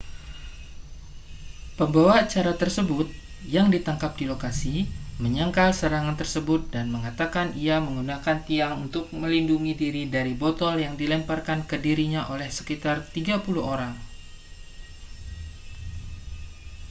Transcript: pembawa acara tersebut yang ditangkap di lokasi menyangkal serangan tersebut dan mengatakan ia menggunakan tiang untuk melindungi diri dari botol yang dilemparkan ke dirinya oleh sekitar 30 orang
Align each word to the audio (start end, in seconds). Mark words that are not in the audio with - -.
pembawa 1.77 2.13
acara 2.25 2.53
tersebut 2.61 3.05
yang 3.55 3.67
ditangkap 3.75 4.11
di 4.19 4.25
lokasi 4.31 4.73
menyangkal 5.23 5.69
serangan 5.79 6.17
tersebut 6.21 6.61
dan 6.73 6.85
mengatakan 6.95 7.47
ia 7.65 7.77
menggunakan 7.85 8.37
tiang 8.49 8.73
untuk 8.89 9.03
melindungi 9.21 9.73
diri 9.81 10.03
dari 10.15 10.33
botol 10.41 10.73
yang 10.85 10.95
dilemparkan 11.01 11.59
ke 11.69 11.75
dirinya 11.85 12.21
oleh 12.33 12.49
sekitar 12.57 12.97
30 13.13 13.45
orang 13.75 13.93